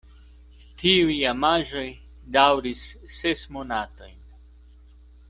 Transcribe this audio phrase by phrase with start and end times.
[0.81, 1.83] Tiuj amaĵoj
[2.37, 2.87] daŭris
[3.19, 4.17] ses monatojn.